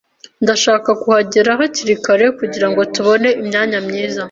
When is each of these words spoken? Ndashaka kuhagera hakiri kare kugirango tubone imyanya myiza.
Ndashaka 0.43 0.89
kuhagera 1.01 1.49
hakiri 1.59 1.95
kare 2.05 2.25
kugirango 2.39 2.81
tubone 2.93 3.29
imyanya 3.41 3.79
myiza. 3.87 4.19